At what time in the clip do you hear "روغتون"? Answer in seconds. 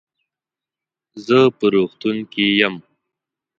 1.73-2.17